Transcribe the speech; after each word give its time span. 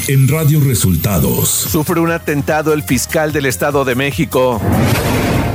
Hoy 0.00 0.14
en 0.14 0.28
Radio 0.28 0.60
Resultados. 0.60 1.48
Sufre 1.48 2.00
un 2.00 2.10
atentado 2.10 2.72
el 2.72 2.82
fiscal 2.82 3.32
del 3.32 3.46
Estado 3.46 3.84
de 3.84 3.94
México. 3.94 4.60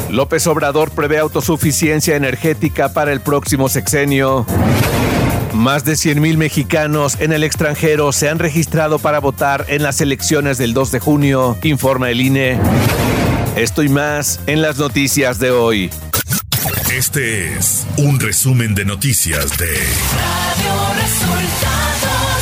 López 0.10 0.46
Obrador 0.48 0.92
prevé 0.92 1.20
autosuficiencia 1.20 2.16
energética 2.16 2.94
para 2.94 3.12
el 3.12 3.22
próximo 3.22 3.70
sexenio. 3.70 4.46
Más 5.54 5.86
de 5.86 5.94
100.000 5.94 6.38
mexicanos 6.38 7.18
en 7.20 7.34
el 7.34 7.44
extranjero 7.44 8.12
se 8.12 8.30
han 8.30 8.40
registrado 8.40 9.00
para 9.00 9.20
votar 9.20 9.66
en 9.70 9.84
las 9.84 10.02
elecciones 10.02 10.58
del 10.58 10.74
2 10.74 10.92
de 10.92 11.00
junio, 11.00 11.58
informa 11.64 12.10
el 12.10 12.22
INE. 12.22 12.60
Esto 13.56 13.84
y 13.84 13.90
más 13.90 14.40
en 14.48 14.62
las 14.62 14.78
noticias 14.78 15.40
de 15.40 15.52
hoy. 15.52 15.90
Este 16.92 17.54
es 17.56 17.86
un 17.98 18.20
resumen 18.20 18.76
de 18.76 18.86
noticias 18.86 19.58
de 19.58 19.68
Radio 19.68 20.94
Resultados. 21.02 22.35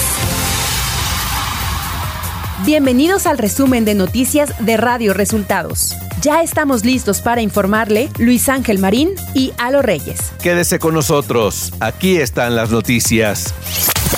Bienvenidos 2.65 3.27
al 3.27 3.37
resumen 3.37 3.83
de 3.83 3.93
noticias 3.93 4.53
de 4.65 4.77
Radio 4.77 5.13
Resultados. 5.13 5.97
Ya 6.21 6.41
estamos 6.41 6.85
listos 6.85 7.19
para 7.19 7.41
informarle 7.41 8.09
Luis 8.19 8.47
Ángel 8.47 8.79
Marín 8.79 9.09
y 9.33 9.51
Alo 9.57 9.81
Reyes. 9.81 10.31
Quédese 10.41 10.79
con 10.79 10.93
nosotros, 10.93 11.73
aquí 11.81 12.15
están 12.15 12.55
las 12.55 12.71
noticias. 12.71 13.53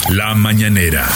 La 0.09 0.36
mañanera. 0.36 1.08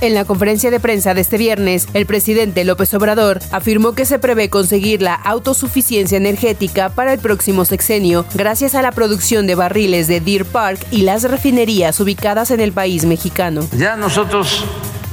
En 0.00 0.14
la 0.14 0.24
conferencia 0.24 0.72
de 0.72 0.80
prensa 0.80 1.14
de 1.14 1.20
este 1.20 1.38
viernes, 1.38 1.86
el 1.94 2.04
presidente 2.04 2.64
López 2.64 2.92
Obrador 2.94 3.38
afirmó 3.52 3.92
que 3.92 4.04
se 4.04 4.18
prevé 4.18 4.50
conseguir 4.50 5.02
la 5.02 5.14
autosuficiencia 5.14 6.18
energética 6.18 6.88
para 6.88 7.12
el 7.12 7.20
próximo 7.20 7.64
sexenio 7.64 8.26
gracias 8.34 8.74
a 8.74 8.82
la 8.82 8.90
producción 8.90 9.46
de 9.46 9.54
barriles 9.54 10.08
de 10.08 10.20
Deer 10.20 10.44
Park 10.44 10.84
y 10.90 11.02
las 11.02 11.22
refinerías 11.22 12.00
ubicadas 12.00 12.50
en 12.50 12.58
el 12.58 12.72
país 12.72 13.04
mexicano. 13.04 13.60
Ya 13.78 13.94
nosotros 13.94 14.64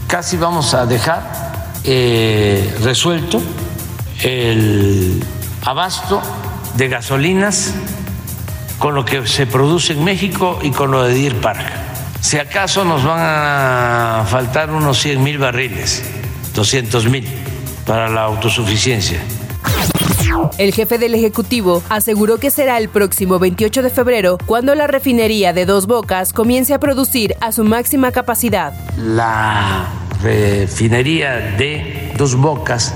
casi 0.08 0.36
vamos 0.36 0.74
a 0.74 0.86
dejar 0.88 1.53
eh, 1.84 2.76
resuelto 2.82 3.42
el 4.22 5.24
abasto 5.64 6.22
de 6.76 6.88
gasolinas 6.88 7.74
con 8.80 8.96
lo 8.96 9.06
que 9.06 9.28
se 9.28 9.46
produce 9.48 9.94
en 9.94 10.04
México 10.04 10.60
y 10.62 10.72
con 10.72 10.92
lo 10.92 11.04
de 11.04 11.14
Deer 11.14 11.36
Park. 11.42 11.66
Si 12.22 12.38
acaso 12.38 12.86
nos 12.86 13.04
van 13.04 13.20
a 13.20 14.26
faltar 14.28 14.72
unos 14.72 14.98
100 15.00 15.22
mil 15.22 15.38
barriles, 15.38 16.04
200 16.54 17.10
mil 17.10 17.28
para 17.86 18.10
la 18.10 18.24
autosuficiencia. 18.24 19.22
El 20.58 20.74
jefe 20.74 20.98
del 20.98 21.16
Ejecutivo 21.16 21.84
aseguró 21.90 22.38
que 22.38 22.50
será 22.50 22.78
el 22.78 22.90
próximo 22.90 23.40
28 23.40 23.84
de 23.84 23.90
febrero 23.90 24.38
cuando 24.46 24.76
la 24.76 24.88
refinería 24.88 25.54
de 25.54 25.66
Dos 25.66 25.88
Bocas 25.88 26.34
comience 26.34 26.74
a 26.74 26.80
producir 26.80 27.36
a 27.42 27.52
su 27.52 27.64
máxima 27.64 28.12
capacidad. 28.12 28.74
La 28.98 29.88
refinería 30.24 31.54
de 31.58 32.14
Dos 32.18 32.36
Bocas 32.36 32.94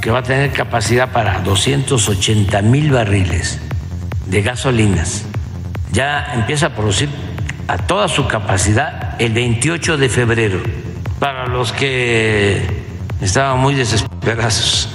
que 0.00 0.10
va 0.10 0.20
a 0.20 0.22
tener 0.22 0.52
capacidad 0.52 1.12
para 1.12 1.40
280 1.40 2.62
mil 2.62 2.90
barriles 2.90 3.58
de 4.26 4.42
gasolinas. 4.42 5.24
Ya 5.92 6.32
empieza 6.34 6.66
a 6.66 6.74
producir 6.74 7.08
a 7.66 7.76
toda 7.78 8.08
su 8.08 8.26
capacidad 8.26 9.20
el 9.20 9.32
28 9.32 9.96
de 9.96 10.08
febrero. 10.08 10.60
Para 11.18 11.46
los 11.46 11.72
que 11.72 12.62
estaban 13.20 13.58
muy 13.58 13.74
desesperados. 13.74 14.88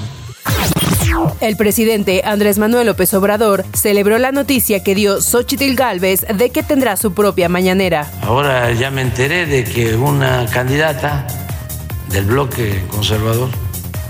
El 1.41 1.57
presidente 1.57 2.21
Andrés 2.23 2.57
Manuel 2.57 2.87
López 2.87 3.13
Obrador 3.13 3.65
celebró 3.73 4.17
la 4.17 4.31
noticia 4.31 4.83
que 4.83 4.95
dio 4.95 5.21
Xochitl 5.21 5.75
Galvez 5.75 6.25
de 6.33 6.49
que 6.49 6.63
tendrá 6.63 6.95
su 6.95 7.13
propia 7.13 7.49
mañanera. 7.49 8.07
Ahora 8.21 8.71
ya 8.71 8.89
me 8.89 9.01
enteré 9.01 9.45
de 9.45 9.63
que 9.63 9.95
una 9.95 10.45
candidata 10.47 11.27
del 12.13 12.25
bloque 12.25 12.85
conservador 12.89 13.49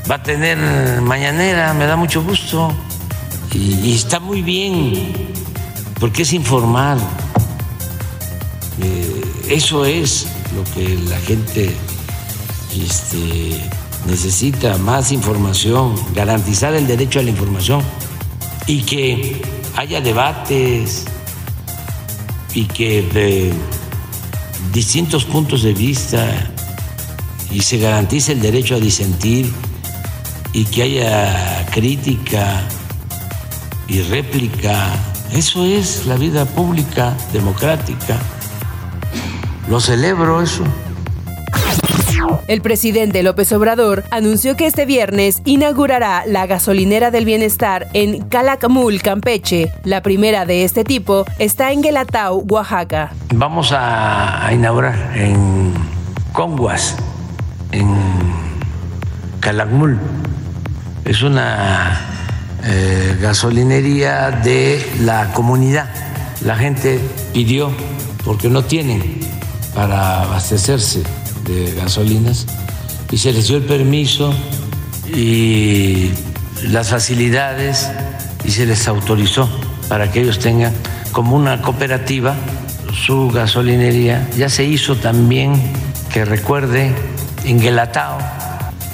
va 0.09 0.15
a 0.15 0.23
tener 0.23 0.57
mañanera, 1.01 1.73
me 1.73 1.85
da 1.85 1.95
mucho 1.95 2.21
gusto. 2.23 2.73
Y, 3.53 3.93
está 3.93 4.19
muy 4.19 4.41
bien, 4.41 5.13
porque 5.99 6.23
es 6.23 6.33
informal. 6.33 6.99
Eh, 8.81 9.21
eso 9.49 9.85
es 9.85 10.27
lo 10.55 10.63
que 10.73 10.97
la 11.07 11.19
gente 11.19 11.73
este, 12.75 13.61
necesita, 14.07 14.77
más 14.79 15.11
información, 15.11 15.95
garantizar 16.13 16.73
el 16.73 16.87
derecho 16.87 17.19
a 17.19 17.23
la 17.23 17.29
información 17.29 17.81
y 18.65 18.81
que 18.81 19.41
haya 19.75 20.01
debates 20.01 21.05
y 22.53 22.65
que 22.65 23.03
de 23.13 23.53
distintos 24.73 25.25
puntos 25.25 25.63
de 25.63 25.73
vista 25.73 26.52
y 27.53 27.61
se 27.61 27.77
garantice 27.77 28.31
el 28.31 28.41
derecho 28.41 28.75
a 28.75 28.79
disentir 28.79 29.51
y 30.53 30.65
que 30.65 30.83
haya 30.83 31.65
crítica 31.71 32.61
y 33.87 34.01
réplica. 34.01 34.89
Eso 35.31 35.65
es 35.65 36.05
la 36.05 36.15
vida 36.15 36.45
pública 36.45 37.15
democrática. 37.31 38.17
Lo 39.69 39.79
celebro 39.79 40.41
eso. 40.41 40.63
El 42.47 42.61
presidente 42.61 43.23
López 43.23 43.51
Obrador 43.51 44.03
anunció 44.11 44.55
que 44.55 44.65
este 44.65 44.85
viernes 44.85 45.41
inaugurará 45.45 46.23
la 46.25 46.45
gasolinera 46.45 47.11
del 47.11 47.25
bienestar 47.25 47.87
en 47.93 48.23
Calakmul, 48.27 49.01
Campeche. 49.01 49.71
La 49.83 50.01
primera 50.01 50.45
de 50.45 50.63
este 50.63 50.83
tipo 50.83 51.25
está 51.39 51.71
en 51.71 51.81
Guelatao, 51.81 52.37
Oaxaca. 52.49 53.13
Vamos 53.33 53.71
a, 53.73 54.49
inaugurar 54.53 55.13
en 55.15 55.73
Conguas, 56.33 56.95
en 57.73 57.93
Calakmul 59.39 59.99
es 61.05 61.21
una 61.21 61.99
eh, 62.63 63.17
gasolinería 63.19 64.31
de 64.31 64.85
la 65.01 65.33
comunidad. 65.33 65.89
La 66.45 66.55
gente 66.55 66.99
pidió, 67.33 67.71
porque 68.23 68.47
no 68.49 68.63
tienen 68.63 69.19
para 69.75 70.21
abastecerse 70.21 71.03
de 71.45 71.73
gasolinas, 71.73 72.45
y 73.11 73.17
se 73.17 73.33
les 73.33 73.47
dio 73.47 73.57
el 73.57 73.63
permiso 73.63 74.33
y 75.13 76.11
las 76.63 76.89
facilidades 76.89 77.89
y 78.45 78.51
se 78.51 78.65
les 78.65 78.87
autorizó 78.87 79.49
para 79.89 80.11
que 80.11 80.21
ellos 80.21 80.39
tengan 80.39 80.73
como 81.11 81.35
una 81.35 81.61
cooperativa 81.61 82.35
su 83.05 83.29
gasolinería. 83.29 84.27
Ya 84.37 84.49
se 84.49 84.63
hizo 84.63 84.95
también, 84.95 85.53
que 86.11 86.25
recuerde, 86.25 86.93
en 87.45 87.59
Guelatao, 87.59 88.17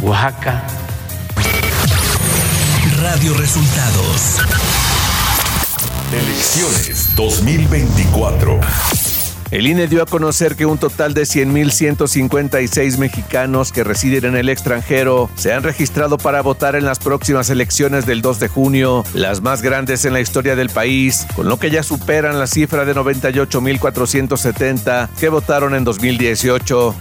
Oaxaca, 0.02 0.64
Radio 3.02 3.34
Resultados. 3.36 4.40
Elecciones 6.12 7.16
2024. 7.16 8.60
El 9.52 9.68
INE 9.68 9.88
dio 9.88 10.04
a 10.04 10.06
conocer 10.06 10.56
que 10.56 10.66
un 10.66 10.78
total 10.78 11.14
de 11.14 11.24
100.156 11.24 12.98
mexicanos 12.98 13.72
que 13.72 13.84
residen 13.84 14.26
en 14.26 14.36
el 14.36 14.50
extranjero 14.50 15.30
se 15.36 15.54
han 15.54 15.64
registrado 15.64 16.18
para 16.18 16.42
votar 16.42 16.76
en 16.76 16.86
las 16.86 17.00
próximas 17.00 17.50
elecciones 17.50 18.06
del 18.06 18.22
2 18.22 18.40
de 18.40 18.48
junio, 18.48 19.04
las 19.14 19.42
más 19.42 19.62
grandes 19.62 20.06
en 20.06 20.14
la 20.14 20.22
historia 20.22 20.56
del 20.56 20.70
país, 20.70 21.28
con 21.36 21.48
lo 21.48 21.58
que 21.58 21.72
ya 21.72 21.84
superan 21.84 22.40
la 22.40 22.48
cifra 22.48 22.86
de 22.86 22.96
98.470 22.96 25.10
que 25.20 25.30
votaron 25.30 25.76
en 25.76 25.84
2018. 25.84 26.96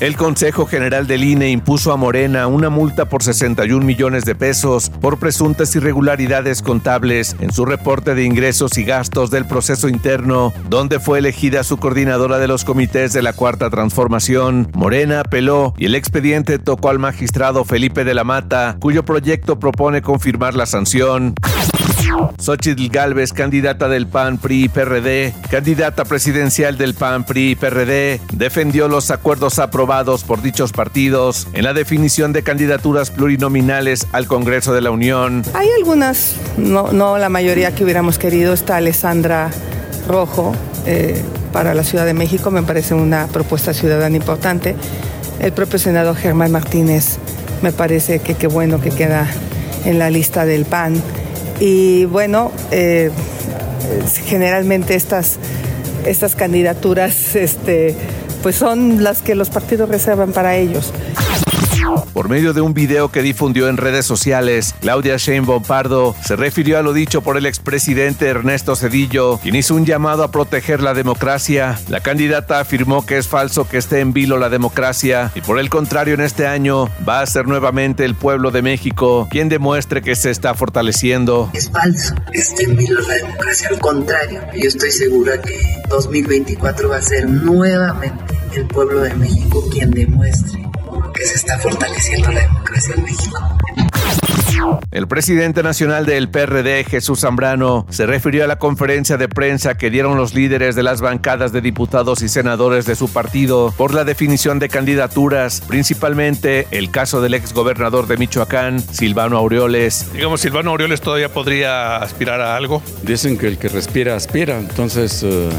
El 0.00 0.16
Consejo 0.16 0.66
General 0.66 1.06
del 1.06 1.24
INE 1.24 1.50
impuso 1.50 1.92
a 1.92 1.96
Morena 1.96 2.46
una 2.46 2.70
multa 2.70 3.06
por 3.06 3.22
61 3.22 3.84
millones 3.84 4.24
de 4.24 4.34
pesos 4.34 4.90
por 4.90 5.18
presuntas 5.18 5.74
irregularidades 5.76 6.62
contables 6.62 7.36
en 7.40 7.52
su 7.52 7.64
reporte 7.64 8.14
de 8.14 8.24
ingresos 8.24 8.78
y 8.78 8.84
gastos 8.84 9.30
del 9.30 9.46
proceso 9.46 9.88
interno, 9.88 10.52
donde 10.68 11.00
fue 11.00 11.18
elegida 11.18 11.64
su 11.64 11.76
coordinadora 11.76 12.38
de 12.38 12.48
los 12.48 12.64
comités 12.64 13.12
de 13.12 13.22
la 13.22 13.32
Cuarta 13.32 13.70
Transformación. 13.70 14.70
Morena 14.74 15.20
apeló 15.20 15.74
y 15.76 15.86
el 15.86 15.94
expediente 15.94 16.58
tocó 16.58 16.90
al 16.90 16.98
magistrado 16.98 17.64
Felipe 17.64 18.04
de 18.04 18.14
la 18.14 18.24
Mata, 18.24 18.76
cuyo 18.80 19.04
proyecto 19.04 19.58
propone 19.58 20.02
confirmar 20.02 20.54
la 20.54 20.66
sanción. 20.66 21.34
Xochitl 22.38 22.88
Galvez, 22.88 23.32
candidata 23.32 23.88
del 23.88 24.06
PAN, 24.06 24.38
PRI 24.38 24.68
PRD, 24.68 25.34
candidata 25.50 26.04
presidencial 26.04 26.78
del 26.78 26.94
PAN, 26.94 27.24
PRI 27.24 27.56
PRD, 27.56 28.20
defendió 28.32 28.88
los 28.88 29.10
acuerdos 29.10 29.58
aprobados 29.58 30.24
por 30.24 30.42
dichos 30.42 30.72
partidos 30.72 31.48
en 31.52 31.64
la 31.64 31.72
definición 31.72 32.32
de 32.32 32.42
candidaturas 32.42 33.10
plurinominales 33.10 34.06
al 34.12 34.26
Congreso 34.26 34.72
de 34.72 34.80
la 34.80 34.90
Unión. 34.90 35.42
Hay 35.54 35.68
algunas, 35.78 36.36
no, 36.56 36.92
no 36.92 37.18
la 37.18 37.28
mayoría 37.28 37.74
que 37.74 37.84
hubiéramos 37.84 38.18
querido. 38.18 38.52
Está 38.52 38.76
Alessandra 38.76 39.50
Rojo 40.08 40.54
eh, 40.86 41.22
para 41.52 41.74
la 41.74 41.84
Ciudad 41.84 42.06
de 42.06 42.14
México, 42.14 42.50
me 42.50 42.62
parece 42.62 42.94
una 42.94 43.26
propuesta 43.26 43.74
ciudadana 43.74 44.16
importante. 44.16 44.76
El 45.40 45.52
propio 45.52 45.78
senador 45.78 46.16
Germán 46.16 46.52
Martínez, 46.52 47.18
me 47.62 47.72
parece 47.72 48.20
que 48.20 48.34
qué 48.34 48.46
bueno 48.46 48.80
que 48.80 48.90
queda 48.90 49.26
en 49.84 49.98
la 49.98 50.10
lista 50.10 50.44
del 50.44 50.64
PAN. 50.64 50.94
Y 51.60 52.06
bueno, 52.06 52.50
eh, 52.70 53.10
generalmente 54.24 54.94
estas, 54.94 55.38
estas 56.06 56.34
candidaturas 56.34 57.36
este, 57.36 57.94
pues 58.42 58.56
son 58.56 59.04
las 59.04 59.20
que 59.20 59.34
los 59.34 59.50
partidos 59.50 59.88
reservan 59.88 60.32
para 60.32 60.56
ellos. 60.56 60.92
Por 62.12 62.28
medio 62.28 62.52
de 62.52 62.60
un 62.60 62.74
video 62.74 63.10
que 63.10 63.22
difundió 63.22 63.68
en 63.68 63.76
redes 63.76 64.04
sociales, 64.04 64.74
Claudia 64.80 65.16
Sheinbaum 65.16 65.62
Pardo 65.62 66.14
se 66.24 66.36
refirió 66.36 66.78
a 66.78 66.82
lo 66.82 66.92
dicho 66.92 67.22
por 67.22 67.36
el 67.36 67.46
expresidente 67.46 68.26
Ernesto 68.26 68.76
Cedillo, 68.76 69.38
quien 69.38 69.56
hizo 69.56 69.74
un 69.74 69.86
llamado 69.86 70.22
a 70.22 70.30
proteger 70.30 70.82
la 70.82 70.94
democracia. 70.94 71.78
La 71.88 72.00
candidata 72.00 72.60
afirmó 72.60 73.06
que 73.06 73.18
es 73.18 73.28
falso 73.28 73.68
que 73.68 73.78
esté 73.78 74.00
en 74.00 74.12
vilo 74.12 74.38
la 74.38 74.48
democracia 74.48 75.32
y 75.34 75.40
por 75.40 75.58
el 75.58 75.70
contrario 75.70 76.14
en 76.14 76.20
este 76.20 76.46
año 76.46 76.90
va 77.08 77.20
a 77.20 77.26
ser 77.26 77.46
nuevamente 77.46 78.04
el 78.04 78.14
pueblo 78.14 78.50
de 78.50 78.62
México 78.62 79.28
quien 79.30 79.48
demuestre 79.48 80.02
que 80.02 80.16
se 80.16 80.30
está 80.30 80.54
fortaleciendo. 80.54 81.50
Es 81.52 81.70
falso 81.70 82.14
esté 82.32 82.64
en 82.64 82.76
vilo 82.76 83.00
la 83.00 83.14
democracia, 83.14 83.68
al 83.68 83.78
contrario, 83.78 84.40
yo 84.54 84.68
estoy 84.68 84.90
segura 84.90 85.40
que 85.40 85.58
2024 85.88 86.88
va 86.88 86.96
a 86.96 87.02
ser 87.02 87.28
nuevamente 87.28 88.34
el 88.54 88.66
pueblo 88.66 89.00
de 89.00 89.14
México 89.14 89.64
quien 89.70 89.90
demuestre 89.90 90.69
que 91.20 91.26
se 91.26 91.34
está 91.34 91.58
fortaleciendo 91.58 92.32
la 92.32 92.40
democracia 92.40 92.94
en 92.96 93.04
México. 93.04 93.38
El 94.90 95.06
presidente 95.06 95.62
nacional 95.62 96.06
del 96.06 96.30
PRD, 96.30 96.84
Jesús 96.84 97.20
Zambrano, 97.20 97.86
se 97.90 98.06
refirió 98.06 98.44
a 98.44 98.46
la 98.46 98.58
conferencia 98.58 99.18
de 99.18 99.28
prensa 99.28 99.76
que 99.76 99.90
dieron 99.90 100.16
los 100.16 100.34
líderes 100.34 100.76
de 100.76 100.82
las 100.82 101.02
bancadas 101.02 101.52
de 101.52 101.60
diputados 101.60 102.22
y 102.22 102.28
senadores 102.28 102.86
de 102.86 102.96
su 102.96 103.12
partido 103.12 103.72
por 103.76 103.92
la 103.92 104.04
definición 104.04 104.58
de 104.58 104.70
candidaturas, 104.70 105.62
principalmente 105.66 106.66
el 106.70 106.90
caso 106.90 107.20
del 107.20 107.34
ex 107.34 107.52
gobernador 107.52 108.06
de 108.06 108.16
Michoacán, 108.16 108.80
Silvano 108.80 109.36
Aureoles. 109.36 110.10
Digamos, 110.14 110.40
Silvano 110.40 110.70
Aureoles 110.70 111.02
todavía 111.02 111.30
podría 111.30 111.96
aspirar 111.96 112.40
a 112.40 112.56
algo. 112.56 112.82
Dicen 113.02 113.36
que 113.36 113.46
el 113.46 113.58
que 113.58 113.68
respira 113.68 114.16
aspira, 114.16 114.58
entonces 114.58 115.22
eh, 115.22 115.50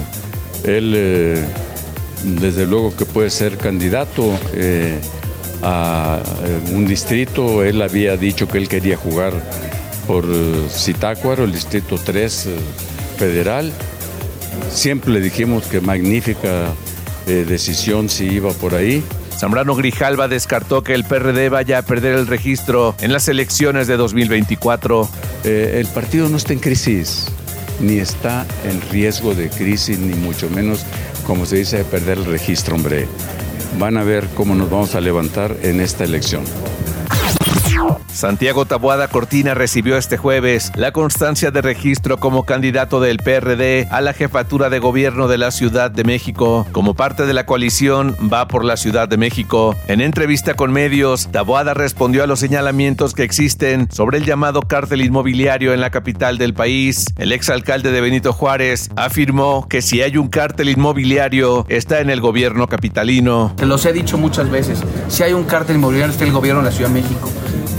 él 0.64 0.94
eh, 0.96 1.46
desde 2.24 2.66
luego 2.66 2.96
que 2.96 3.06
puede 3.06 3.30
ser 3.30 3.58
candidato. 3.58 4.38
Eh, 4.54 5.00
a 5.62 6.22
un 6.74 6.86
distrito. 6.86 7.64
Él 7.64 7.82
había 7.82 8.18
dicho 8.18 8.48
que 8.48 8.58
él 8.58 8.68
quería 8.68 8.98
jugar 8.98 9.34
por 10.08 10.26
eh, 10.26 10.68
Zitácuaro, 10.70 11.44
el 11.44 11.52
distrito 11.52 11.98
3 11.98 12.46
eh, 12.46 12.56
federal. 13.18 13.72
Siempre 14.70 15.12
le 15.12 15.22
dijimos 15.22 15.66
que 15.66 15.82
magnífica 15.82 16.74
eh, 17.28 17.46
decisión 17.48 18.10
si 18.10 18.26
iba 18.26 18.52
por 18.54 18.76
ahí. 18.76 19.04
Zambrano 19.38 19.76
Grijalva 19.76 20.28
descartó 20.28 20.84
que 20.84 20.94
el 20.94 21.04
PRD 21.04 21.50
vaya 21.50 21.80
a 21.80 21.82
perder 21.82 22.16
el 22.16 22.28
registro 22.28 22.96
en 23.02 23.12
las 23.12 23.28
elecciones 23.28 23.88
de 23.88 23.98
2024. 23.98 25.10
el 25.44 25.88
partido 25.88 26.30
no 26.30 26.38
está 26.38 26.54
en 26.54 26.60
crisis, 26.60 27.28
ni 27.80 27.98
está 27.98 28.46
en 28.66 28.80
riesgo 28.92 29.34
de 29.34 29.50
crisis, 29.50 29.98
ni 29.98 30.14
mucho 30.14 30.48
menos, 30.52 30.86
como 31.26 31.48
se 31.48 31.56
dice, 31.56 31.78
de 31.78 31.86
perder 31.86 32.20
el 32.20 32.26
registro, 32.26 32.76
hombre 32.76 33.08
van 33.80 33.98
a 33.98 34.04
ver 34.04 34.28
cómo 34.36 34.56
nos 34.56 34.70
vamos 34.70 34.96
a 34.96 35.02
levantar 35.02 35.58
en 35.62 35.80
esta 35.80 36.04
elección. 36.04 36.44
Santiago 38.14 38.66
Tabuada 38.66 39.08
Cortina 39.08 39.54
recibió 39.54 39.98
este 39.98 40.18
jueves 40.18 40.72
la 40.76 40.92
constancia 40.92 41.52
de 41.52 41.62
registro 41.62 42.18
como 42.18 42.44
candidato 42.44 43.00
del 43.00 43.18
PRD 43.18 43.88
a 43.90 44.02
la 44.02 44.14
jefatura 44.14 44.70
de 44.70 44.80
gobierno 44.80 45.28
de 45.28 45.38
la 45.38 45.52
Ciudad 45.52 45.90
de 45.90 46.04
México. 46.04 46.68
Como 46.72 46.94
parte 46.94 47.26
de 47.26 47.34
la 47.34 47.46
coalición 47.46 48.16
Va 48.32 48.48
por 48.48 48.66
la 48.66 48.78
Ciudad 48.78 49.08
de 49.08 49.18
México. 49.18 49.76
En 49.88 50.02
entrevista 50.02 50.54
con 50.54 50.72
medios, 50.72 51.30
Taboada 51.32 51.74
respondió 51.74 52.24
a 52.24 52.28
los 52.28 52.40
señalamientos 52.40 53.14
que 53.14 53.24
existen 53.24 53.88
sobre 53.92 54.18
el 54.18 54.26
llamado 54.26 54.62
cártel 54.62 55.02
inmobiliario 55.02 55.74
en 55.74 55.82
la 55.82 55.90
capital 55.90 56.38
del 56.38 56.54
país. 56.54 57.06
El 57.18 57.32
exalcalde 57.32 57.92
de 57.92 58.02
Benito 58.02 58.34
Juárez 58.34 58.90
afirmó 58.96 59.68
que 59.68 59.82
si 59.82 60.02
hay 60.02 60.18
un 60.18 60.28
cártel 60.28 60.70
inmobiliario 60.70 61.66
está 61.70 62.02
en 62.02 62.10
el 62.10 62.22
gobierno 62.22 62.68
capitalino. 62.68 63.54
Te 63.56 63.66
los 63.66 63.86
he 63.86 63.94
dicho 63.94 64.18
muchas 64.18 64.50
veces, 64.50 64.84
si 65.08 65.24
hay 65.24 65.34
un 65.34 65.46
cártel 65.46 65.78
inmobiliario 65.78 66.12
está 66.12 66.24
en 66.24 66.30
el 66.30 66.36
gobierno 66.36 66.62
de 66.62 66.70
la 66.70 66.76
Ciudad 66.76 66.90
de 66.90 67.02
México 67.02 67.30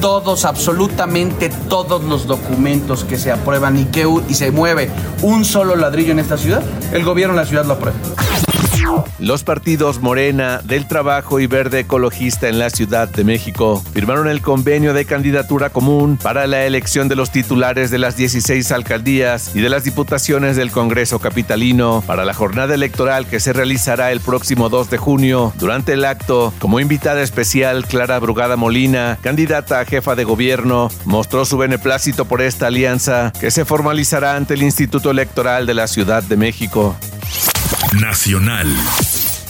todos, 0.02 0.44
absolutamente 0.44 1.48
todos 1.68 2.02
los 2.02 2.26
documentos 2.26 3.04
que 3.04 3.16
se 3.16 3.30
aprueban 3.30 3.78
y 3.78 3.84
que 3.84 4.04
y 4.28 4.34
se 4.34 4.50
mueve 4.50 4.90
un 5.22 5.44
solo 5.44 5.76
ladrillo 5.76 6.10
en 6.10 6.18
esta 6.18 6.36
ciudad, 6.36 6.62
el 6.92 7.04
gobierno 7.04 7.34
de 7.34 7.40
la 7.42 7.46
ciudad 7.46 7.64
lo 7.64 7.74
aprueba. 7.74 7.96
Los 9.18 9.44
partidos 9.44 10.00
Morena, 10.00 10.60
del 10.64 10.88
Trabajo 10.88 11.40
y 11.40 11.46
Verde 11.46 11.80
Ecologista 11.80 12.48
en 12.48 12.58
la 12.58 12.70
Ciudad 12.70 13.08
de 13.08 13.24
México 13.24 13.82
firmaron 13.92 14.28
el 14.28 14.40
convenio 14.42 14.94
de 14.94 15.04
candidatura 15.04 15.70
común 15.70 16.18
para 16.20 16.46
la 16.46 16.64
elección 16.64 17.08
de 17.08 17.16
los 17.16 17.30
titulares 17.30 17.90
de 17.90 17.98
las 17.98 18.16
16 18.16 18.72
alcaldías 18.72 19.54
y 19.54 19.60
de 19.60 19.68
las 19.68 19.84
diputaciones 19.84 20.56
del 20.56 20.70
Congreso 20.70 21.18
Capitalino 21.18 22.02
para 22.06 22.24
la 22.24 22.34
jornada 22.34 22.74
electoral 22.74 23.26
que 23.26 23.40
se 23.40 23.52
realizará 23.52 24.12
el 24.12 24.20
próximo 24.20 24.68
2 24.68 24.90
de 24.90 24.98
junio. 24.98 25.52
Durante 25.58 25.92
el 25.92 26.04
acto, 26.04 26.52
como 26.58 26.80
invitada 26.80 27.22
especial, 27.22 27.86
Clara 27.86 28.18
Brugada 28.18 28.56
Molina, 28.56 29.18
candidata 29.20 29.80
a 29.80 29.84
jefa 29.84 30.14
de 30.14 30.24
gobierno, 30.24 30.90
mostró 31.04 31.44
su 31.44 31.58
beneplácito 31.58 32.24
por 32.24 32.42
esta 32.42 32.66
alianza 32.66 33.32
que 33.40 33.50
se 33.50 33.64
formalizará 33.64 34.36
ante 34.36 34.54
el 34.54 34.62
Instituto 34.62 35.10
Electoral 35.10 35.66
de 35.66 35.74
la 35.74 35.86
Ciudad 35.86 36.22
de 36.22 36.36
México. 36.36 36.96
Nacional. 38.00 38.68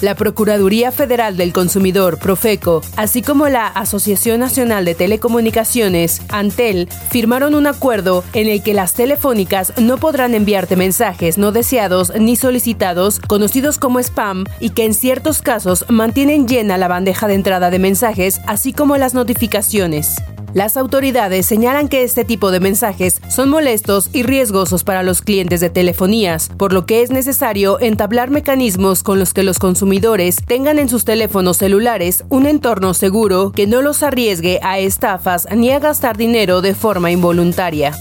La 0.00 0.16
Procuraduría 0.16 0.90
Federal 0.90 1.36
del 1.36 1.52
Consumidor, 1.52 2.18
Profeco, 2.18 2.82
así 2.96 3.22
como 3.22 3.48
la 3.48 3.68
Asociación 3.68 4.40
Nacional 4.40 4.84
de 4.84 4.96
Telecomunicaciones, 4.96 6.22
Antel, 6.28 6.88
firmaron 7.10 7.54
un 7.54 7.68
acuerdo 7.68 8.24
en 8.32 8.48
el 8.48 8.62
que 8.62 8.74
las 8.74 8.94
telefónicas 8.94 9.72
no 9.78 9.98
podrán 9.98 10.34
enviarte 10.34 10.74
mensajes 10.74 11.38
no 11.38 11.52
deseados 11.52 12.12
ni 12.18 12.34
solicitados, 12.34 13.20
conocidos 13.20 13.78
como 13.78 14.00
spam, 14.00 14.44
y 14.58 14.70
que 14.70 14.86
en 14.86 14.94
ciertos 14.94 15.40
casos 15.40 15.84
mantienen 15.88 16.48
llena 16.48 16.78
la 16.78 16.88
bandeja 16.88 17.28
de 17.28 17.34
entrada 17.34 17.70
de 17.70 17.78
mensajes, 17.78 18.40
así 18.48 18.72
como 18.72 18.96
las 18.96 19.14
notificaciones. 19.14 20.16
Las 20.54 20.76
autoridades 20.76 21.46
señalan 21.46 21.88
que 21.88 22.02
este 22.02 22.26
tipo 22.26 22.50
de 22.50 22.60
mensajes 22.60 23.22
son 23.28 23.48
molestos 23.48 24.10
y 24.12 24.22
riesgosos 24.22 24.84
para 24.84 25.02
los 25.02 25.22
clientes 25.22 25.60
de 25.60 25.70
telefonías, 25.70 26.50
por 26.58 26.74
lo 26.74 26.84
que 26.84 27.00
es 27.00 27.10
necesario 27.10 27.80
entablar 27.80 28.28
mecanismos 28.28 29.02
con 29.02 29.18
los 29.18 29.32
que 29.32 29.44
los 29.44 29.58
consumidores 29.58 30.36
tengan 30.46 30.78
en 30.78 30.90
sus 30.90 31.06
teléfonos 31.06 31.56
celulares 31.56 32.24
un 32.28 32.46
entorno 32.46 32.92
seguro 32.92 33.52
que 33.52 33.66
no 33.66 33.80
los 33.80 34.02
arriesgue 34.02 34.60
a 34.62 34.78
estafas 34.78 35.48
ni 35.56 35.70
a 35.70 35.78
gastar 35.78 36.18
dinero 36.18 36.60
de 36.60 36.74
forma 36.74 37.10
involuntaria. 37.10 37.92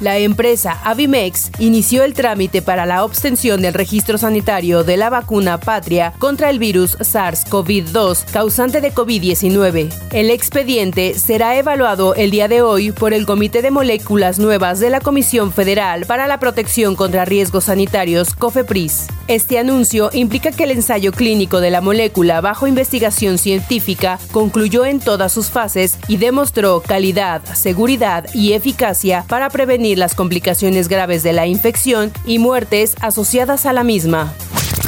La 0.00 0.18
empresa 0.18 0.78
Avimex 0.84 1.50
inició 1.58 2.04
el 2.04 2.14
trámite 2.14 2.62
para 2.62 2.86
la 2.86 3.04
obtención 3.04 3.60
del 3.60 3.74
registro 3.74 4.16
sanitario 4.16 4.84
de 4.84 4.96
la 4.96 5.10
vacuna 5.10 5.58
Patria 5.58 6.12
contra 6.18 6.50
el 6.50 6.58
virus 6.58 6.96
SARS-CoV-2 6.98 8.26
causante 8.30 8.80
de 8.80 8.92
COVID-19. 8.92 9.92
El 10.12 10.30
expediente 10.30 11.14
será 11.18 11.56
evaluado 11.56 12.14
el 12.14 12.30
día 12.30 12.48
de 12.48 12.62
hoy 12.62 12.92
por 12.92 13.12
el 13.12 13.26
Comité 13.26 13.62
de 13.62 13.70
Moléculas 13.70 14.38
Nuevas 14.38 14.80
de 14.80 14.90
la 14.90 15.00
Comisión 15.00 15.52
Federal 15.52 16.06
para 16.06 16.28
la 16.28 16.38
Protección 16.38 16.94
contra 16.94 17.24
Riesgos 17.24 17.64
Sanitarios, 17.64 18.34
COFEPRIS. 18.34 19.08
Este 19.26 19.58
anuncio 19.58 20.08
implica 20.14 20.52
que 20.52 20.64
el 20.64 20.70
ensayo 20.70 21.12
clínico 21.12 21.60
de 21.60 21.70
la 21.70 21.82
molécula 21.82 22.40
bajo 22.40 22.66
investigación 22.66 23.36
científica 23.36 24.18
concluyó 24.32 24.86
en 24.86 25.00
todas 25.00 25.32
sus 25.32 25.50
fases 25.50 25.98
y 26.08 26.16
demostró 26.16 26.80
calidad, 26.80 27.42
seguridad 27.54 28.26
y 28.32 28.54
eficacia 28.54 29.26
para 29.28 29.50
prevenir 29.58 29.98
las 29.98 30.14
complicaciones 30.14 30.86
graves 30.86 31.24
de 31.24 31.32
la 31.32 31.48
infección 31.48 32.12
y 32.24 32.38
muertes 32.38 32.94
asociadas 33.00 33.66
a 33.66 33.72
la 33.72 33.82
misma. 33.82 34.32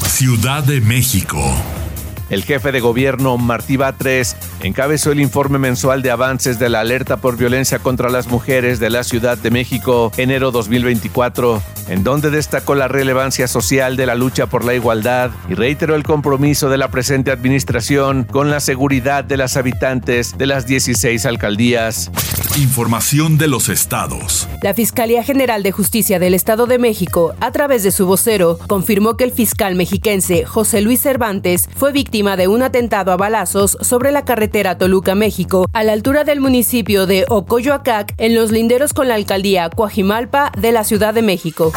Ciudad 0.06 0.62
de 0.62 0.80
México. 0.80 1.42
El 2.28 2.44
jefe 2.44 2.70
de 2.70 2.78
gobierno, 2.78 3.36
Martí 3.36 3.76
Batres, 3.76 4.36
encabezó 4.62 5.10
el 5.10 5.18
informe 5.18 5.58
mensual 5.58 6.02
de 6.02 6.12
avances 6.12 6.60
de 6.60 6.68
la 6.68 6.78
alerta 6.78 7.16
por 7.16 7.36
violencia 7.36 7.80
contra 7.80 8.10
las 8.10 8.28
mujeres 8.28 8.78
de 8.78 8.90
la 8.90 9.02
Ciudad 9.02 9.36
de 9.36 9.50
México, 9.50 10.12
enero 10.16 10.52
2024, 10.52 11.60
en 11.90 12.04
donde 12.04 12.30
destacó 12.30 12.74
la 12.74 12.88
relevancia 12.88 13.48
social 13.48 13.96
de 13.96 14.06
la 14.06 14.14
lucha 14.14 14.46
por 14.46 14.64
la 14.64 14.74
igualdad 14.74 15.30
y 15.48 15.54
reiteró 15.54 15.96
el 15.96 16.04
compromiso 16.04 16.70
de 16.70 16.78
la 16.78 16.88
presente 16.88 17.30
administración 17.30 18.24
con 18.24 18.48
la 18.48 18.60
seguridad 18.60 19.24
de 19.24 19.36
las 19.36 19.56
habitantes 19.56 20.38
de 20.38 20.46
las 20.46 20.66
16 20.66 21.26
alcaldías. 21.26 22.10
Información 22.56 23.38
de 23.38 23.48
los 23.48 23.68
estados. 23.68 24.48
La 24.62 24.74
Fiscalía 24.74 25.22
General 25.22 25.62
de 25.62 25.72
Justicia 25.72 26.18
del 26.18 26.34
Estado 26.34 26.66
de 26.66 26.78
México, 26.78 27.34
a 27.40 27.52
través 27.52 27.82
de 27.82 27.90
su 27.90 28.06
vocero, 28.06 28.58
confirmó 28.66 29.16
que 29.16 29.24
el 29.24 29.32
fiscal 29.32 29.74
mexiquense 29.74 30.44
José 30.44 30.80
Luis 30.80 31.00
Cervantes 31.00 31.68
fue 31.76 31.92
víctima 31.92 32.36
de 32.36 32.48
un 32.48 32.62
atentado 32.62 33.12
a 33.12 33.16
balazos 33.16 33.78
sobre 33.80 34.12
la 34.12 34.24
carretera 34.24 34.78
Toluca, 34.78 35.14
México, 35.14 35.66
a 35.72 35.84
la 35.84 35.92
altura 35.92 36.24
del 36.24 36.40
municipio 36.40 37.06
de 37.06 37.24
Ocoyoacac, 37.28 38.14
en 38.18 38.34
los 38.34 38.50
linderos 38.50 38.92
con 38.92 39.08
la 39.08 39.14
alcaldía 39.14 39.70
Coajimalpa 39.70 40.52
de 40.56 40.72
la 40.72 40.84
Ciudad 40.84 41.14
de 41.14 41.22
México. 41.22 41.72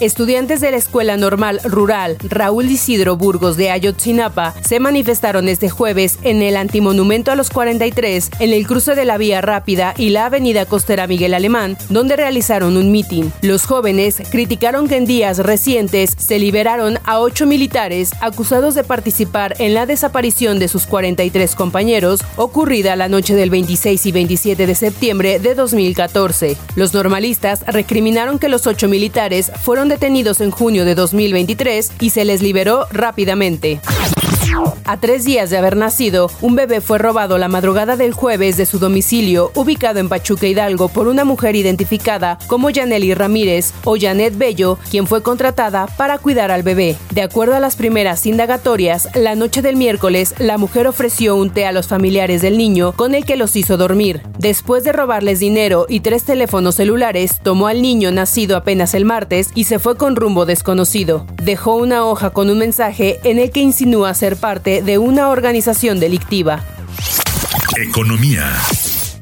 Estudiantes 0.00 0.60
de 0.60 0.70
la 0.70 0.76
Escuela 0.76 1.16
Normal 1.16 1.60
Rural 1.64 2.16
Raúl 2.22 2.66
Isidro 2.66 3.16
Burgos 3.16 3.56
de 3.56 3.70
Ayotzinapa 3.70 4.54
se 4.62 4.80
manifestaron 4.80 5.48
este 5.48 5.68
jueves 5.68 6.18
en 6.22 6.42
el 6.42 6.56
antimonumento 6.56 7.30
a 7.30 7.34
los 7.34 7.50
43 7.50 8.30
en 8.38 8.52
el 8.52 8.66
cruce 8.66 8.94
de 8.94 9.04
la 9.04 9.18
Vía 9.18 9.40
Rápida 9.40 9.94
y 9.96 10.10
la 10.10 10.26
Avenida 10.26 10.66
Costera 10.66 11.06
Miguel 11.06 11.34
Alemán, 11.34 11.76
donde 11.88 12.16
realizaron 12.16 12.76
un 12.76 12.90
mitin. 12.92 13.32
Los 13.42 13.66
jóvenes 13.66 14.22
criticaron 14.30 14.88
que 14.88 14.96
en 14.96 15.04
días 15.04 15.38
recientes 15.38 16.14
se 16.16 16.38
liberaron 16.38 16.98
a 17.04 17.20
ocho 17.20 17.46
militares 17.46 18.12
acusados 18.20 18.74
de 18.74 18.84
participar 18.84 19.54
en 19.58 19.74
la 19.74 19.86
desaparición 19.86 20.58
de 20.58 20.68
sus 20.68 20.86
43 20.86 21.54
compañeros 21.54 22.20
ocurrida 22.36 22.96
la 22.96 23.08
noche 23.08 23.34
del 23.34 23.50
26 23.50 24.06
y 24.06 24.12
27 24.12 24.66
de 24.66 24.74
septiembre 24.74 25.38
de 25.38 25.54
2014. 25.54 26.56
Los 26.74 26.94
normalistas 26.94 27.64
recriminaron 27.66 28.38
que 28.38 28.48
los 28.48 28.66
ocho 28.66 28.88
militares 28.88 29.50
fueron 29.62 29.88
detenidos 29.88 30.40
en 30.40 30.50
junio 30.50 30.84
de 30.84 30.94
2023 30.94 31.92
y 32.00 32.10
se 32.10 32.24
les 32.24 32.42
liberó 32.42 32.86
rápidamente. 32.90 33.80
A 34.84 34.96
tres 34.96 35.24
días 35.24 35.50
de 35.50 35.58
haber 35.58 35.76
nacido, 35.76 36.30
un 36.40 36.56
bebé 36.56 36.80
fue 36.80 36.98
robado 36.98 37.38
la 37.38 37.48
madrugada 37.48 37.96
del 37.96 38.12
jueves 38.12 38.56
de 38.56 38.66
su 38.66 38.78
domicilio, 38.78 39.52
ubicado 39.54 40.00
en 40.00 40.08
Pachuca 40.08 40.46
Hidalgo, 40.46 40.88
por 40.88 41.06
una 41.06 41.24
mujer 41.24 41.54
identificada 41.54 42.38
como 42.48 42.70
Yaneli 42.70 43.14
Ramírez 43.14 43.72
o 43.84 43.96
Janet 43.96 44.36
Bello, 44.36 44.78
quien 44.90 45.06
fue 45.06 45.22
contratada 45.22 45.86
para 45.86 46.18
cuidar 46.18 46.50
al 46.50 46.64
bebé. 46.64 46.96
De 47.12 47.22
acuerdo 47.22 47.54
a 47.54 47.60
las 47.60 47.76
primeras 47.76 48.26
indagatorias, 48.26 49.08
la 49.14 49.36
noche 49.36 49.62
del 49.62 49.76
miércoles, 49.76 50.34
la 50.38 50.58
mujer 50.58 50.88
ofreció 50.88 51.36
un 51.36 51.50
té 51.50 51.66
a 51.66 51.72
los 51.72 51.86
familiares 51.86 52.42
del 52.42 52.58
niño 52.58 52.92
con 52.92 53.14
el 53.14 53.24
que 53.24 53.36
los 53.36 53.54
hizo 53.54 53.76
dormir. 53.76 54.22
Después 54.38 54.82
de 54.82 54.92
robarles 54.92 55.38
dinero 55.38 55.86
y 55.88 56.00
tres 56.00 56.24
teléfonos 56.24 56.74
celulares, 56.74 57.38
tomó 57.42 57.68
al 57.68 57.82
niño 57.82 58.10
nacido 58.10 58.56
apenas 58.56 58.94
el 58.94 59.04
martes 59.04 59.49
y 59.54 59.64
se 59.64 59.78
fue 59.78 59.96
con 59.96 60.16
rumbo 60.16 60.46
desconocido. 60.46 61.26
Dejó 61.42 61.76
una 61.76 62.04
hoja 62.04 62.30
con 62.30 62.50
un 62.50 62.58
mensaje 62.58 63.18
en 63.24 63.38
el 63.38 63.50
que 63.50 63.60
insinúa 63.60 64.14
ser 64.14 64.36
parte 64.36 64.82
de 64.82 64.98
una 64.98 65.28
organización 65.28 66.00
delictiva. 66.00 66.64
Economía. 67.76 68.52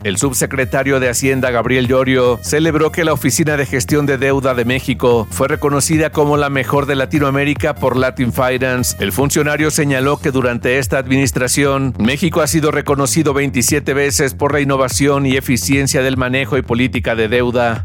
El 0.04 0.16
subsecretario 0.16 1.00
de 1.00 1.08
Hacienda 1.08 1.50
Gabriel 1.50 1.88
Llorio 1.88 2.38
celebró 2.42 2.92
que 2.92 3.04
la 3.04 3.12
Oficina 3.12 3.56
de 3.56 3.66
Gestión 3.66 4.06
de 4.06 4.16
Deuda 4.16 4.54
de 4.54 4.64
México 4.64 5.26
fue 5.30 5.49
reconocida 5.49 6.11
como 6.11 6.37
la 6.37 6.50
mejor 6.50 6.87
de 6.87 6.94
Latinoamérica 6.94 7.75
por 7.75 7.97
Latin 7.97 8.32
Finance. 8.32 8.97
El 9.00 9.12
funcionario 9.12 9.73
señaló 9.73 10.18
que 10.18 10.30
durante 10.30 10.78
esta 10.78 10.99
administración 10.99 11.94
México 11.99 12.40
ha 12.42 12.47
sido 12.47 12.70
reconocido 12.70 13.35
27 13.35 13.92
veces 13.92 14.35
por 14.35 14.52
la 14.52 14.61
innovación 14.61 15.26
y 15.26 15.37
eficiencia 15.37 16.00
del 16.00 16.16
manejo 16.16 16.56
y 16.56 16.62
política 16.62 17.16
de 17.16 17.28
deuda. 17.28 17.85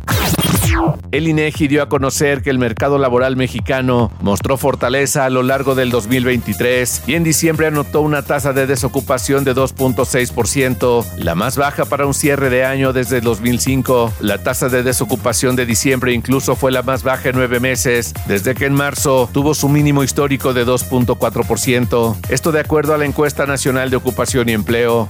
El 1.12 1.28
INEGI 1.28 1.68
dio 1.68 1.84
a 1.84 1.90
conocer 1.90 2.42
que 2.42 2.50
el 2.50 2.58
mercado 2.58 2.98
laboral 2.98 3.36
mexicano 3.36 4.12
mostró 4.22 4.58
fortaleza 4.58 5.26
a 5.26 5.30
lo 5.30 5.44
largo 5.44 5.76
del 5.76 5.92
2023 5.92 7.04
y 7.08 7.14
en 7.14 7.24
diciembre 7.24 7.68
anotó 7.68 8.02
una 8.02 8.24
tasa 8.24 8.54
de 8.54 8.66
desocupación 8.66 9.44
de 9.44 9.56
2.6%, 9.56 11.06
la 11.18 11.36
más 11.36 11.58
baja 11.58 11.86
para 11.86 12.06
un 12.06 12.14
cierre 12.14 12.50
de 12.50 12.66
año 12.66 12.94
desde 12.94 13.22
2005. 13.22 14.14
La 14.22 14.40
tasa 14.40 14.70
de 14.70 14.84
desocupación 14.84 15.56
de 15.56 15.66
diciembre 15.66 16.14
incluso 16.14 16.56
fue 16.56 16.72
la 16.72 16.82
más 16.82 17.04
baja 17.04 17.30
en 17.30 17.36
nueve 17.36 17.60
meses, 17.60 18.14
desde 18.28 18.56
que 18.56 18.66
en 18.66 18.74
marzo 18.74 19.30
tuvo 19.32 19.54
su 19.54 19.70
mínimo 19.70 20.04
histórico 20.04 20.54
de 20.54 20.66
2.4%. 20.66 22.16
Esto 22.30 22.52
de 22.52 22.60
acuerdo 22.60 22.94
a 22.94 22.98
la 22.98 23.06
encuesta 23.06 23.46
nacional 23.46 23.90
de 23.90 23.98
ocupación 23.98 24.50
y 24.50 24.54
empleo. 24.54 25.08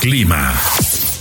Clima. 0.00 0.52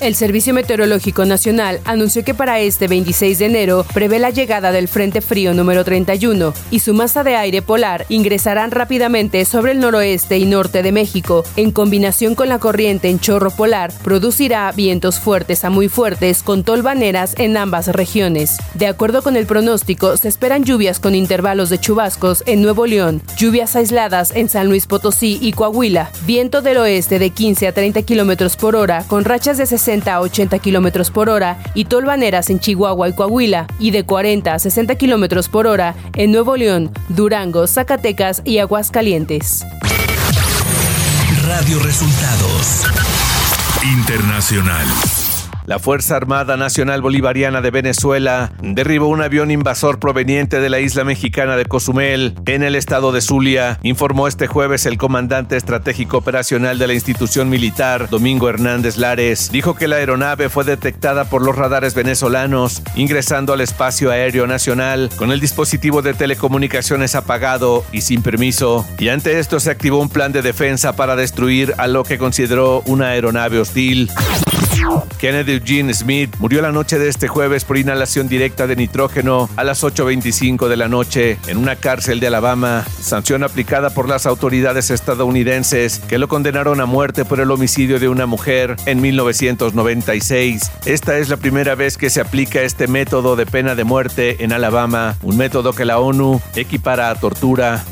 El 0.01 0.15
Servicio 0.15 0.55
Meteorológico 0.55 1.25
Nacional 1.25 1.79
anunció 1.85 2.23
que 2.23 2.33
para 2.33 2.59
este 2.59 2.87
26 2.87 3.37
de 3.37 3.45
enero 3.45 3.85
prevé 3.93 4.17
la 4.17 4.31
llegada 4.31 4.71
del 4.71 4.87
Frente 4.87 5.21
Frío 5.21 5.53
número 5.53 5.83
31 5.83 6.55
y 6.71 6.79
su 6.79 6.95
masa 6.95 7.23
de 7.23 7.35
aire 7.35 7.61
polar 7.61 8.07
ingresarán 8.09 8.71
rápidamente 8.71 9.45
sobre 9.45 9.73
el 9.73 9.79
noroeste 9.79 10.39
y 10.39 10.45
norte 10.45 10.81
de 10.81 10.91
México. 10.91 11.43
En 11.55 11.69
combinación 11.69 12.33
con 12.33 12.49
la 12.49 12.57
corriente 12.57 13.09
en 13.09 13.19
chorro 13.19 13.51
polar, 13.51 13.93
producirá 14.03 14.71
vientos 14.71 15.19
fuertes 15.19 15.63
a 15.65 15.69
muy 15.69 15.87
fuertes 15.87 16.41
con 16.41 16.63
tolvaneras 16.63 17.35
en 17.37 17.55
ambas 17.55 17.85
regiones. 17.89 18.57
De 18.73 18.87
acuerdo 18.87 19.21
con 19.21 19.35
el 19.35 19.45
pronóstico, 19.45 20.17
se 20.17 20.29
esperan 20.29 20.63
lluvias 20.63 20.99
con 20.99 21.13
intervalos 21.13 21.69
de 21.69 21.77
chubascos 21.77 22.41
en 22.47 22.63
Nuevo 22.63 22.87
León, 22.87 23.21
lluvias 23.37 23.75
aisladas 23.75 24.31
en 24.33 24.49
San 24.49 24.67
Luis 24.67 24.87
Potosí 24.87 25.37
y 25.39 25.51
Coahuila, 25.51 26.09
viento 26.25 26.63
del 26.63 26.77
oeste 26.77 27.19
de 27.19 27.29
15 27.29 27.67
a 27.67 27.71
30 27.71 28.01
kilómetros 28.01 28.55
por 28.55 28.75
hora 28.75 29.05
con 29.07 29.25
rachas 29.25 29.59
de 29.59 29.67
60 29.67 29.90
a 29.91 30.21
80 30.21 30.59
kilómetros 30.59 31.11
por 31.11 31.29
hora 31.29 31.57
y 31.73 31.85
tolvaneras 31.85 32.49
en 32.49 32.59
Chihuahua 32.59 33.09
y 33.09 33.13
Coahuila, 33.13 33.67
y 33.77 33.91
de 33.91 34.05
40 34.05 34.53
a 34.53 34.59
60 34.59 34.95
kilómetros 34.95 35.49
por 35.49 35.67
hora 35.67 35.95
en 36.15 36.31
Nuevo 36.31 36.55
León, 36.55 36.91
Durango, 37.09 37.67
Zacatecas 37.67 38.41
y 38.45 38.59
Aguascalientes. 38.59 39.65
Radio 41.45 41.79
Resultados 41.79 42.85
Internacional. 43.83 44.87
La 45.65 45.77
Fuerza 45.77 46.15
Armada 46.15 46.57
Nacional 46.57 47.01
Bolivariana 47.01 47.61
de 47.61 47.71
Venezuela 47.71 48.51
derribó 48.61 49.07
un 49.07 49.21
avión 49.21 49.51
invasor 49.51 49.99
proveniente 49.99 50.59
de 50.59 50.69
la 50.69 50.79
isla 50.79 51.03
mexicana 51.03 51.55
de 51.55 51.65
Cozumel, 51.65 52.35
en 52.47 52.63
el 52.63 52.75
estado 52.75 53.11
de 53.11 53.21
Zulia, 53.21 53.79
informó 53.83 54.27
este 54.27 54.47
jueves 54.47 54.85
el 54.85 54.97
comandante 54.97 55.55
estratégico 55.55 56.17
operacional 56.17 56.79
de 56.79 56.87
la 56.87 56.93
institución 56.93 57.49
militar, 57.49 58.09
Domingo 58.09 58.49
Hernández 58.49 58.97
Lares. 58.97 59.51
Dijo 59.51 59.75
que 59.75 59.87
la 59.87 59.97
aeronave 59.97 60.49
fue 60.49 60.63
detectada 60.63 61.25
por 61.25 61.43
los 61.43 61.55
radares 61.55 61.93
venezolanos, 61.93 62.81
ingresando 62.95 63.53
al 63.53 63.61
espacio 63.61 64.11
aéreo 64.11 64.47
nacional 64.47 65.09
con 65.15 65.31
el 65.31 65.39
dispositivo 65.39 66.01
de 66.01 66.13
telecomunicaciones 66.13 67.15
apagado 67.15 67.85
y 67.91 68.01
sin 68.01 68.23
permiso. 68.23 68.85
Y 68.97 69.09
ante 69.09 69.39
esto 69.39 69.59
se 69.59 69.71
activó 69.71 69.99
un 69.99 70.09
plan 70.09 70.31
de 70.31 70.41
defensa 70.41 70.95
para 70.95 71.15
destruir 71.15 71.73
a 71.77 71.87
lo 71.87 72.03
que 72.03 72.17
consideró 72.17 72.81
una 72.85 73.09
aeronave 73.09 73.59
hostil. 73.59 74.09
Kennedy 75.17 75.53
Eugene 75.53 75.93
Smith 75.93 76.35
murió 76.39 76.61
la 76.61 76.71
noche 76.71 76.97
de 76.97 77.07
este 77.07 77.27
jueves 77.27 77.65
por 77.65 77.77
inhalación 77.77 78.27
directa 78.27 78.67
de 78.67 78.75
nitrógeno 78.75 79.49
a 79.55 79.63
las 79.63 79.83
8.25 79.83 80.67
de 80.67 80.77
la 80.77 80.87
noche 80.87 81.37
en 81.47 81.57
una 81.57 81.75
cárcel 81.75 82.19
de 82.19 82.27
Alabama, 82.27 82.85
sanción 82.99 83.43
aplicada 83.43 83.91
por 83.91 84.09
las 84.09 84.25
autoridades 84.25 84.89
estadounidenses 84.89 85.99
que 85.99 86.17
lo 86.17 86.27
condenaron 86.27 86.81
a 86.81 86.85
muerte 86.85 87.25
por 87.25 87.39
el 87.39 87.51
homicidio 87.51 87.99
de 87.99 88.09
una 88.09 88.25
mujer 88.25 88.75
en 88.85 89.01
1996. 89.01 90.71
Esta 90.85 91.17
es 91.17 91.29
la 91.29 91.37
primera 91.37 91.75
vez 91.75 91.97
que 91.97 92.09
se 92.09 92.21
aplica 92.21 92.61
este 92.61 92.87
método 92.87 93.35
de 93.35 93.45
pena 93.45 93.75
de 93.75 93.83
muerte 93.83 94.43
en 94.43 94.53
Alabama, 94.53 95.15
un 95.21 95.37
método 95.37 95.73
que 95.73 95.85
la 95.85 95.99
ONU 95.99 96.41
equipara 96.55 97.09
a 97.09 97.15
tortura. 97.15 97.83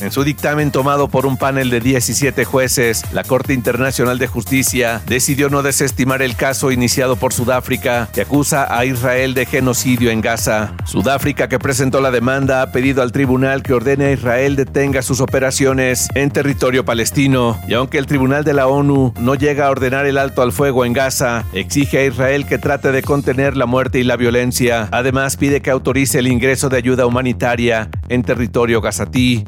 En 0.00 0.10
su 0.10 0.24
dictamen 0.24 0.70
tomado 0.70 1.08
por 1.08 1.26
un 1.26 1.36
panel 1.36 1.70
de 1.70 1.80
17 1.80 2.44
jueces, 2.44 3.04
la 3.12 3.22
Corte 3.22 3.52
Internacional 3.52 4.18
de 4.18 4.26
Justicia 4.26 5.02
decidió 5.06 5.50
no 5.50 5.62
desestimar 5.62 6.22
el 6.22 6.36
caso 6.36 6.72
iniciado 6.72 7.16
por 7.16 7.32
Sudáfrica 7.32 8.08
que 8.12 8.22
acusa 8.22 8.76
a 8.76 8.84
Israel 8.84 9.34
de 9.34 9.46
genocidio 9.46 10.10
en 10.10 10.20
Gaza. 10.20 10.72
Sudáfrica, 10.86 11.48
que 11.48 11.58
presentó 11.58 12.00
la 12.00 12.10
demanda, 12.10 12.62
ha 12.62 12.72
pedido 12.72 13.02
al 13.02 13.12
tribunal 13.12 13.62
que 13.62 13.74
ordene 13.74 14.06
a 14.06 14.12
Israel 14.12 14.56
detenga 14.56 15.02
sus 15.02 15.20
operaciones 15.20 16.08
en 16.14 16.30
territorio 16.30 16.84
palestino. 16.84 17.60
Y 17.68 17.74
aunque 17.74 17.98
el 17.98 18.06
tribunal 18.06 18.44
de 18.44 18.54
la 18.54 18.66
ONU 18.66 19.12
no 19.18 19.34
llega 19.34 19.66
a 19.66 19.70
ordenar 19.70 20.06
el 20.06 20.18
alto 20.18 20.42
al 20.42 20.52
fuego 20.52 20.84
en 20.84 20.92
Gaza, 20.92 21.44
exige 21.52 21.98
a 21.98 22.06
Israel 22.06 22.46
que 22.46 22.58
trate 22.58 22.92
de 22.92 23.02
contener 23.02 23.56
la 23.56 23.66
muerte 23.66 23.98
y 23.98 24.04
la 24.04 24.16
violencia. 24.16 24.88
Además, 24.92 25.36
pide 25.36 25.60
que 25.60 25.70
autorice 25.70 26.18
el 26.18 26.28
ingreso 26.28 26.68
de 26.68 26.78
ayuda 26.78 27.06
humanitaria 27.06 27.90
en 28.10 28.22
territorio 28.22 28.82
gazatí. 28.82 29.44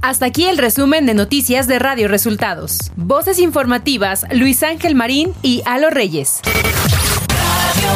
Hasta 0.00 0.26
aquí 0.26 0.46
el 0.46 0.56
resumen 0.56 1.04
de 1.04 1.14
noticias 1.14 1.66
de 1.66 1.78
Radio 1.78 2.08
Resultados. 2.08 2.92
Voces 2.96 3.38
informativas 3.38 4.24
Luis 4.32 4.62
Ángel 4.62 4.94
Marín 4.94 5.32
y 5.42 5.62
Alo 5.66 5.90
Reyes. 5.90 6.40
Radio 6.44 7.88